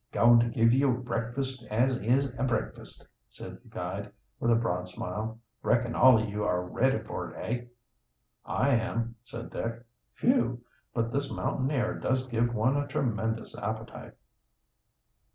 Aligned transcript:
"Goin' 0.11 0.39
to 0.39 0.47
give 0.49 0.73
you 0.73 0.89
a 0.91 0.97
breakfast 0.99 1.63
as 1.69 1.95
is 1.97 2.33
a 2.39 2.43
breakfast," 2.43 3.05
said 3.27 3.61
the 3.63 3.67
guide; 3.69 4.11
with 4.39 4.49
a 4.49 4.55
broad 4.55 4.87
smile. 4.89 5.39
"Reckon 5.61 5.93
all 5.93 6.17
of 6.19 6.27
you 6.27 6.43
are 6.43 6.63
ready 6.63 6.97
for 6.97 7.29
it, 7.29 7.37
eh?" 7.37 7.65
"I 8.43 8.69
am," 8.69 9.13
said 9.23 9.51
Dick. 9.51 9.83
"Phew! 10.15 10.63
but 10.91 11.11
this 11.11 11.31
mountain 11.31 11.69
air 11.69 11.93
does 11.99 12.25
give 12.25 12.51
one 12.51 12.77
a 12.77 12.87
tremendous 12.87 13.55
appetite!" 13.55 14.13